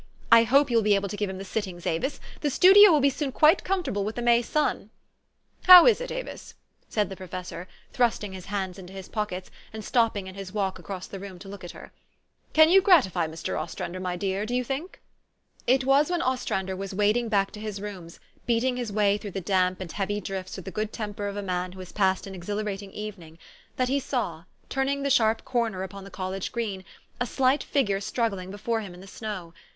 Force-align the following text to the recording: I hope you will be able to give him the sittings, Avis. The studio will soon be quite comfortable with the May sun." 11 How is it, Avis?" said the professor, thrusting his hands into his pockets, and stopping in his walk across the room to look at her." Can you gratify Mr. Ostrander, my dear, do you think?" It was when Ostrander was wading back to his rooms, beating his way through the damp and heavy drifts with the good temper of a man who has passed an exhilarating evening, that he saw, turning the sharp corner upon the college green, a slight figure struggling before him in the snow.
I 0.31 0.45
hope 0.45 0.71
you 0.71 0.77
will 0.77 0.81
be 0.83 0.95
able 0.95 1.09
to 1.09 1.15
give 1.15 1.29
him 1.29 1.37
the 1.37 1.45
sittings, 1.45 1.85
Avis. 1.85 2.19
The 2.39 2.49
studio 2.49 2.91
will 2.91 3.11
soon 3.11 3.29
be 3.29 3.33
quite 3.33 3.63
comfortable 3.63 4.03
with 4.03 4.15
the 4.15 4.23
May 4.23 4.41
sun." 4.41 4.89
11 4.89 4.89
How 5.65 5.85
is 5.85 6.01
it, 6.01 6.11
Avis?" 6.11 6.55
said 6.89 7.09
the 7.09 7.15
professor, 7.15 7.67
thrusting 7.93 8.33
his 8.33 8.47
hands 8.47 8.79
into 8.79 8.93
his 8.93 9.07
pockets, 9.07 9.51
and 9.71 9.85
stopping 9.85 10.25
in 10.25 10.33
his 10.33 10.51
walk 10.51 10.79
across 10.79 11.05
the 11.05 11.19
room 11.19 11.37
to 11.37 11.47
look 11.47 11.63
at 11.63 11.73
her." 11.77 11.91
Can 12.53 12.71
you 12.71 12.81
gratify 12.81 13.27
Mr. 13.27 13.61
Ostrander, 13.61 13.99
my 13.99 14.15
dear, 14.15 14.43
do 14.43 14.55
you 14.55 14.63
think?" 14.63 14.99
It 15.77 15.83
was 15.85 16.09
when 16.09 16.23
Ostrander 16.23 16.75
was 16.75 16.95
wading 16.95 17.29
back 17.29 17.51
to 17.51 17.59
his 17.59 17.79
rooms, 17.79 18.19
beating 18.47 18.77
his 18.77 18.91
way 18.91 19.19
through 19.19 19.29
the 19.37 19.39
damp 19.39 19.79
and 19.81 19.91
heavy 19.91 20.19
drifts 20.19 20.55
with 20.55 20.65
the 20.65 20.71
good 20.71 20.91
temper 20.91 21.27
of 21.27 21.37
a 21.37 21.43
man 21.43 21.73
who 21.73 21.79
has 21.79 21.91
passed 21.91 22.25
an 22.25 22.33
exhilarating 22.33 22.91
evening, 22.91 23.37
that 23.75 23.87
he 23.87 23.99
saw, 23.99 24.45
turning 24.67 25.03
the 25.03 25.11
sharp 25.11 25.45
corner 25.45 25.83
upon 25.83 26.05
the 26.05 26.09
college 26.09 26.51
green, 26.51 26.83
a 27.19 27.27
slight 27.27 27.61
figure 27.61 28.01
struggling 28.01 28.49
before 28.49 28.81
him 28.81 28.95
in 28.95 28.99
the 28.99 29.05
snow. 29.05 29.53